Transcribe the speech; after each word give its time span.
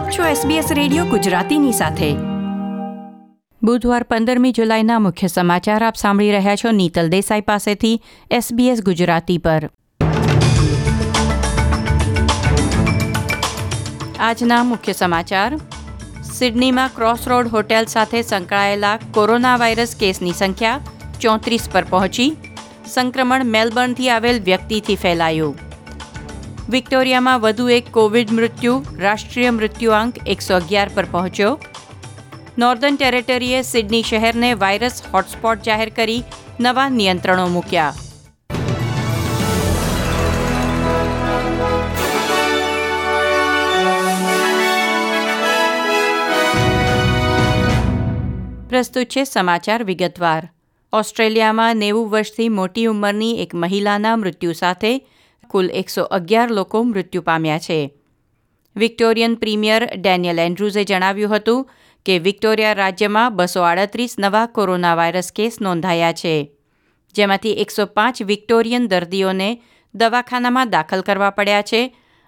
આપ 0.00 0.10
છો 0.10 0.48
SBS 0.48 0.64
radio 0.74 1.04
ગુજરાતીની 1.04 1.72
સાથે. 1.72 2.12
બુધવાર 3.62 4.02
પંદરમી 4.02 4.52
જુલાઈના 4.52 4.98
મુખ્ય 4.98 5.26
સમાચાર 5.26 5.84
આપ 5.84 5.96
સાંભળી 5.96 6.30
રહ્યા 6.30 6.56
છો 6.56 6.70
નીતલ 6.70 7.08
દેસાઈ 7.08 7.40
પાસેથી 7.40 8.02
SBS 8.32 8.80
ગુજરાતી 8.80 9.38
પર. 9.38 9.70
આજના 14.18 14.64
મુખ્ય 14.64 14.92
સમાચાર. 14.92 15.56
સિડનીમાં 16.32 16.90
ક્રોસરોડ 16.96 17.48
હોટેલ 17.48 17.84
સાથે 17.84 18.22
સંકળાયેલા 18.22 18.98
કોરોના 19.14 19.56
વાયરસ 19.56 19.96
કેસની 19.96 20.32
સંખ્યા 20.32 20.80
ચોત્રીસ 21.20 21.68
પર 21.72 21.84
પહોંચી. 21.84 22.36
સંક્રમણ 22.86 23.44
મેલબર્નથી 23.44 24.10
આવેલ 24.10 24.42
વ્યક્તિથી 24.42 24.96
ફેલાયું. 24.96 25.69
વિક્ટોરિયામાં 26.70 27.40
વધુ 27.40 27.68
એક 27.68 27.92
કોવિડ 27.92 28.32
મૃત્યુ, 28.32 28.84
રાષ્ટ્રીય 28.98 29.50
મૃત્યુઆંક 29.50 30.14
એકસો 30.26 30.56
અગિયાર 30.56 30.90
પર 30.94 31.04
પહોંચ્યો. 31.04 31.60
નોર્ધન 32.58 32.96
ટેરેટરીએ 32.96 33.62
સિડની 33.62 34.02
શહેરને 34.02 34.54
વાયરસ 34.54 35.02
હોટસ્પોટ 35.14 35.62
જાહેર 35.62 35.88
કરી 35.88 36.22
નવા 36.60 36.88
નિયંત્રણો 36.88 37.46
મૂક્યા. 37.48 37.94
પ્રસ્તુત 48.68 49.06
છે 49.06 49.24
સમાચાર 49.24 49.84
વિગતવાર. 49.84 50.48
ઓસ્ટ્રેલિયામાં 50.92 51.76
નેવું 51.76 52.10
વર્ષથી 52.10 52.48
મોટી 52.48 52.84
ઉંમરની 52.84 53.42
એક 53.42 53.54
મહિલાના 53.54 54.16
મૃત્યુ 54.16 54.52
સાથે 54.52 55.06
કુલ 55.50 55.68
એકસો 55.74 56.02
અગિયાર 56.10 56.50
લોકો 56.50 56.84
મૃત્યુ 56.84 57.22
પામ્યા 57.22 57.58
છે. 57.58 57.78
વિક્ટોરિયન 58.76 59.34
પ્રીમિયર 59.36 59.82
ડેનિયલ 59.94 60.38
એન્ડ્રુઝે 60.38 60.84
જણાવ્યું 60.84 61.34
હતું 61.34 61.66
કે 62.06 62.18
વિક્ટોરિયા 62.18 62.74
રાજ્યમાં 62.74 63.36
બસો 63.36 63.62
આડત્રીસ 63.62 64.14
નવા 64.18 64.46
કોરોના 64.48 64.94
વાયરસ 64.94 65.32
કેસ 65.32 65.60
નોંધાયા 65.60 66.12
છે, 66.12 66.34
જેમાંથી 67.14 67.58
એકસો 67.62 67.86
પાંચ 67.96 68.22
વિક્ટોરિયન 68.22 68.88
દર્દીઓને 68.88 69.50
દવાખાનામાં 69.94 70.70
દાખલ 70.70 71.02
કરવા 71.02 71.30
પડ્યા 71.30 71.62
છે 71.62 71.82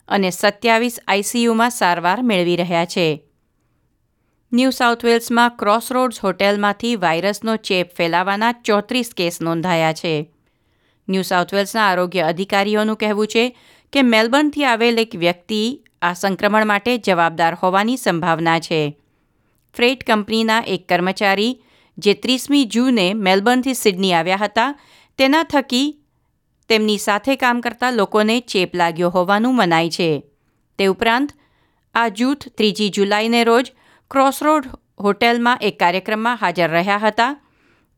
અને 0.08 0.30
સત્યાવીસ 0.30 0.96
આઈસીયુમાં 1.00 1.70
સારવાર 1.70 2.18
મેળવી 2.22 2.56
રહ્યા 2.56 2.92
છે. 2.94 3.06
ન્યૂ 4.52 4.70
સાઉથ 4.70 5.04
વેલ્સમાં 5.04 5.56
ક્રોસરોડ્સ 5.56 6.22
હોટેલમાંથી 6.24 6.96
વાયરસનો 6.96 7.54
ચેપ 7.66 7.94
ફેલાવાના 7.96 8.52
ચોત્રીસ 8.64 9.10
કેસ 9.14 9.36
નોંધાયા 9.40 9.92
છે. 9.92 10.14
ન્યૂ 11.08 11.22
સાઉથ 11.22 11.54
વેલ્સના 11.54 11.82
આરોગ્ય 11.82 12.26
અધિકારીઓનું 12.26 12.96
કહેવું 12.96 13.26
છે 13.26 13.56
કે 13.92 14.02
મેલબર્નથી 14.02 14.64
આવેલ 14.64 14.98
એક 14.98 15.14
વ્યક્તિ 15.14 15.82
આ 16.02 16.12
સંક્રમણ 16.12 16.66
માટે 16.66 16.98
જવાબદાર 16.98 17.54
હોવાની 17.54 17.96
સંભાવના 17.96 18.58
છે. 18.58 18.98
ફ્રેટ 19.74 20.04
કંપનીના 20.04 20.62
એક 20.66 20.88
કર્મચારી 20.88 21.64
જે 21.98 22.14
ત્રીસમી 22.14 22.64
જૂને 22.64 23.14
મેલબર્નથી 23.14 23.74
સિડની 23.74 24.12
આવ્યા 24.12 24.36
હતા, 24.36 24.74
તેના 25.18 25.42
થકી 25.42 25.98
તેમની 26.68 26.98
સાથે 26.98 27.36
કામ 27.36 27.60
કરતા 27.60 27.90
લોકોને 27.90 28.40
ચેપ 28.40 28.74
લાગ્યો 28.74 29.10
હોવાનું 29.10 29.56
મનાય 29.56 29.88
છે. 29.88 30.22
તે 30.78 30.86
ઉપરાંત, 30.86 31.32
આ 31.94 32.08
જૂથ 32.08 32.48
ત્રીજી 32.56 32.90
જુલાઈને 32.90 33.44
રોજ 33.44 33.72
ક્રોસરોડ 34.10 34.64
હોટેલમાં 35.00 35.58
એક 35.60 35.78
કાર્યક્રમમાં 35.78 36.36
હાજર 36.36 36.70
રહ્યા 36.70 36.98
હતા. 36.98 37.36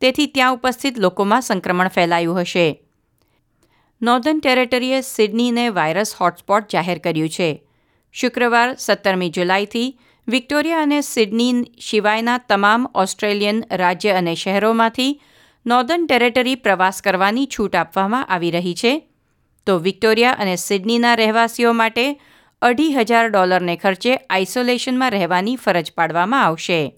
તેથી 0.00 0.27
ત્યાં 0.27 0.52
ઉપસ્થિત 0.52 0.98
લોકોમાં 0.98 1.42
સંક્રમણ 1.42 1.89
ફેલાયું 1.89 2.41
હશે. 2.41 2.83
નોર્ધન 4.05 4.41
ટેરેટરીએ 4.42 5.00
સિડનીને 5.00 5.69
વાયરસ 5.69 6.14
હોટસ્પોટ 6.20 6.69
જાહેર 6.72 6.98
કર્યું 6.98 7.28
છે. 7.28 7.62
શુક્રવાર, 8.12 8.74
સત્તરમી 8.74 9.30
જુલાઈથી 9.30 9.98
વિક્ટોરિયા 10.28 10.83
અને 10.83 11.00
સિડની 11.00 11.52
સિવાયના 11.91 12.38
તમામ 12.38 12.86
ઓસ્ટ્રેલિયન 12.94 13.64
રાજ્ય 13.72 14.12
અને 14.12 14.34
શહેરોમાંથી 14.34 15.22
નોર્ધન 15.66 16.06
ટેરેટરી 16.08 16.55
પ્રવાસ 16.55 17.02
કરવાની 17.02 17.46
છૂટ 17.46 17.77
આપવામાં 17.77 18.27
આવી 18.27 18.51
રહી 18.51 18.74
છે. 18.74 19.08
તો 19.67 19.79
વિક્ટોરિયા 19.79 20.33
અને 20.33 20.56
સિડનીના 20.56 21.14
રહેવાસીઓ 21.14 21.73
માટે 21.73 22.20
અઢી 22.62 22.92
હજાર 22.92 23.29
ડોલરને 23.29 23.77
ખર્ચે 23.77 24.17
આઇસોલેશનમાં 24.17 25.11
રહેવાની 25.11 25.56
ફરજ 25.56 25.92
પાડવામાં 25.92 26.45
આવશે. 26.45 26.95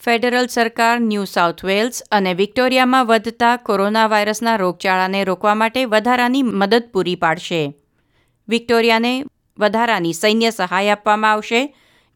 ફેડરલ 0.00 0.48
સરકાર 0.50 1.00
ન્યૂ 1.00 1.24
સાઉથ 1.24 1.60
વેલ્સ 1.64 2.02
અને 2.10 2.30
વિક્ટોરિયામાં 2.34 3.06
વધતા 3.06 3.56
કોરોના 3.58 4.08
વાયરસના 4.08 4.56
રોગચાળાને 4.56 5.20
રોકવા 5.24 5.54
માટે 5.54 5.84
વધારાની 5.84 6.42
મદદ 6.42 6.88
પૂરી 6.92 7.14
પાડશે. 7.16 7.60
વિક્ટોરિયાને 8.48 9.12
વધારાની 9.58 10.12
સૈન્ય 10.12 10.50
સહાય 10.50 10.96
આપવામાં 10.96 11.32
આવશે, 11.32 11.60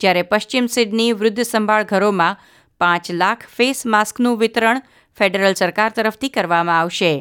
જ્યારે 0.00 0.22
પશ્ચિમ 0.22 0.66
સિડની 0.66 1.12
વૃદ્ધ 1.12 1.42
સંભાળ 1.42 1.84
ઘરોમાં 1.84 2.42
પાંચ 2.80 3.10
લાખ 3.10 3.46
ફેસ 3.56 3.86
માસ્કનું 3.86 4.38
વિતરણ 4.38 4.82
ફેડરલ 5.16 5.54
સરકાર 5.54 5.90
તરફથી 5.90 6.28
કરવામાં 6.28 6.80
આવશે. 6.80 7.12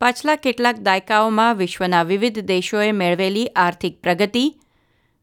પાછલા 0.00 0.36
કેટલાક 0.36 0.76
દાયકાઓમાં 0.82 1.56
વિશ્વના 1.56 2.02
વિવિધ 2.02 2.40
દેશોએ 2.52 2.92
મેળવેલી 2.92 3.48
આર્થિક 3.56 4.02
પ્રગતિ 4.02 4.44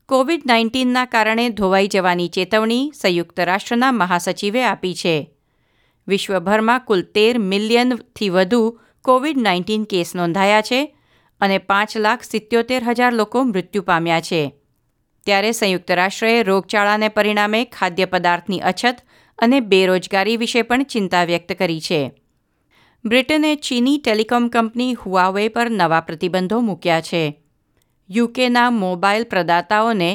કોવિડ 0.09 0.41
નાઇન્ટીનના 0.45 1.05
કારણે 1.05 1.49
ધોવાઈ 1.49 1.87
જવાની 1.87 2.27
ચેતવણી 2.27 2.91
સંયુક્ત 2.93 3.39
રાષ્ટ્રના 3.39 3.91
મહાસચિવે 3.91 4.63
આપી 4.63 4.93
છે. 4.93 5.31
વિશ્વભરમાં 6.07 6.79
કુલ 6.79 7.01
તેર 7.01 7.39
મિલિયનથી 7.39 8.29
વધુ 8.29 8.79
કોવિડ 9.01 9.37
નાઇન્ટીન 9.37 9.83
કેસ 9.83 10.15
નોંધાયા 10.15 10.61
છે 10.61 10.95
અને 11.41 11.57
પાંચ 11.57 11.97
લાખ 11.97 12.23
સિત્યોતેર 12.23 12.83
હજાર 12.83 13.13
લોકો 13.13 13.43
મૃત્યુ 13.43 13.81
પામ્યા 13.81 14.21
છે. 14.21 14.53
ત્યારે 15.25 15.51
સંયુક્ત 15.51 15.91
રાષ્ટ્રએ 15.91 16.43
રોગચાળાને 16.43 17.07
પરિણામે 17.07 17.65
ખાદ્ય 17.65 18.05
પદાર્થની 18.05 18.59
અછત 18.59 18.97
અને 19.39 19.59
બેરોજગારી 19.59 20.37
વિશે 20.37 20.61
પણ 20.61 20.83
ચિંતા 20.83 21.23
વ્યક્ત 21.23 21.53
કરી 21.53 21.81
છે. 21.81 22.11
બ્રિટને 23.05 23.55
ચીની 23.55 23.97
ટેલિકોમ 23.97 24.47
કંપની 24.47 24.93
હુઆવે 24.93 25.47
પર 25.47 25.69
નવા 25.69 26.01
પ્રતિબંધો 26.01 26.59
મૂક્યા 26.59 27.01
છે. 27.01 27.44
યુકેના 28.09 28.69
મોબાઈલ 28.71 29.25
પ્રદાતાઓને 29.25 30.09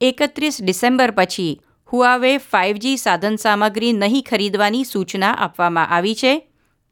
એકત્રીસ 0.00 0.62
ડિસેમ્બર 0.62 1.10
પછી 1.10 1.60
હુઆવે 1.92 2.32
ફાઇવજી 2.52 2.96
સાધન 2.96 3.36
સામગ્રી 3.36 3.92
નહીં 3.92 4.22
ખરીદવાની 4.22 4.84
સૂચના 4.84 5.34
આપવામાં 5.38 5.92
આવી 5.96 6.14
છે. 6.14 6.32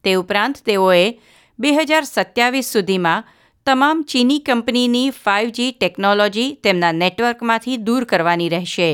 તે 0.03 0.13
ઉપરાંત 0.15 0.61
તેઓએ 0.65 1.19
બે 1.59 1.73
હજાર 1.73 2.05
સત્યાવીસ 2.05 2.71
સુધીમાં 2.73 3.23
તમામ 3.67 4.03
ચીની 4.03 4.39
કંપનીની 4.39 5.09
ફાઇવજી 5.23 5.71
ટેકનોલોજી 5.71 6.53
તેમના 6.63 6.91
નેટવર્કમાંથી 6.91 7.77
દૂર 7.77 8.05
કરવાની 8.05 8.49
રહેશે. 8.49 8.91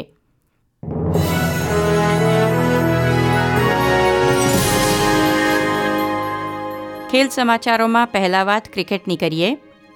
ખેલ 7.12 7.28
સમાચારોમાં 7.30 8.08
પહેલા 8.08 8.46
વાત 8.46 8.70
ક્રિકેટની 8.74 9.18
કરીએ. 9.18 9.50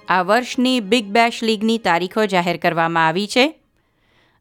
આ 0.08 0.22
વર્ષની 0.22 0.80
બિગ 0.80 1.06
બેશ 1.06 1.42
લીગની 1.42 1.78
તારીખો 1.78 2.26
જાહેર 2.26 2.56
કરવામાં 2.56 3.06
આવી 3.06 3.26
છે. 3.26 3.60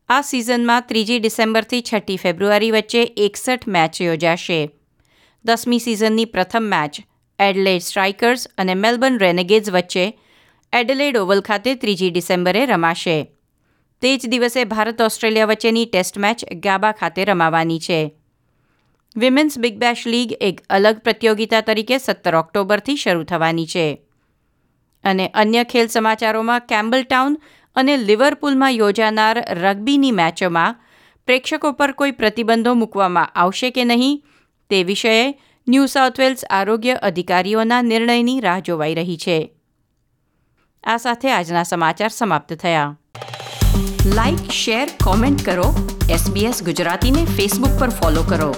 આ 0.10 0.22
સિઝનમાં 0.22 0.82
ત્રીજી 0.88 1.20
ડિસેમ્બરથી 1.20 1.82
છઠ્ઠી 1.82 2.18
ફેબ્રુઆરી 2.18 2.72
વચ્ચે 2.72 3.04
એકસઠ 3.18 3.68
મેચ 3.68 4.02
યોજાશે. 4.02 4.70
દસમી 5.46 5.80
સિઝનની 5.80 6.26
પ્રથમ 6.26 6.64
મેચ, 6.64 6.96
એડલેડ 7.40 7.82
સ્ટ્રાઇકર્સ 7.82 8.48
અને 8.58 8.74
મેલબર્ન 8.74 9.18
રેનેગેઝ 9.18 9.70
વચ્ચે 9.70 10.18
એડલેડ 10.74 11.18
ઓવલ 11.18 11.42
ખાતે 11.42 11.76
ત્રીજી 11.76 12.10
ડિસેમ્બરે 12.10 12.66
રમાશે. 12.66 13.32
તે 14.02 14.18
જ 14.18 14.28
દિવસે 14.28 14.64
ભારત 14.64 15.02
ઓસ્ટ્રેલિયા 15.02 15.46
વચ્ચેની 15.46 15.86
ટેસ્ટ 15.86 16.18
મેચ 16.18 16.46
ગાબા 16.54 16.92
ખાતે 16.92 17.26
રમાવાની 17.26 17.80
છે. 17.80 18.14
વિમેન્સ 19.18 19.60
બિગ 19.60 19.78
બેશ 19.78 20.08
લીગ 20.08 20.34
એક 20.42 20.62
અલગ 20.70 20.98
પ્રતિયોગિતા 20.98 21.62
તરીકે 21.62 21.98
સત્તર 21.98 22.36
ઓક્ટોબરથી 22.36 22.96
શરૂ 22.96 23.24
થવાની 23.24 23.66
છે. 23.66 24.07
અને 25.08 25.28
અન્ય 25.44 25.64
ખેલ 25.64 25.88
સમાચારોમાં 25.88 26.68
કેમ્બલટાઉન 26.72 27.38
અને 27.76 27.98
લિવરપુલમાં 27.98 28.72
યોજાનાર 28.72 29.38
રગ્બીની 29.50 30.12
મેચોમાં 30.12 30.80
પ્રેક્ષકો 31.28 31.72
પર 31.72 31.92
કોઈ 31.92 32.12
પ્રતિબંધો 32.12 32.74
મૂકવામાં 32.74 33.34
આવશે 33.36 33.70
કે 33.70 33.86
નહીં 33.86 34.24
તે 34.70 34.84
વિષયે 34.84 35.28
ન્યૂ 35.68 35.86
સાઉથ 35.86 36.20
વેલ્સ 36.20 36.46
આરોગ્ય 36.50 36.94
અધિકારીઓના 37.10 37.82
નિર્ણયની 37.82 38.40
રાહ 38.40 38.60
જોવાઈ 38.60 38.94
રહી 38.94 39.18
છે. 39.18 39.38
આ 40.84 40.98
સાથે 40.98 41.32
આજના 41.32 41.64
સમાચાર 41.64 42.10
સમાપ્ત 42.10 42.54
થયા. 42.54 42.96
લાઇક 44.16 44.50
શેર 44.52 44.88
કોમેન્ટ 45.04 45.46
કરો. 45.46 45.70
એસબીએસ 46.10 46.64
ગુજરાતીને 46.64 47.26
ફેસબુક 47.38 47.80
પર 47.80 47.90
ફોલો 47.90 48.24
કરો. 48.24 48.52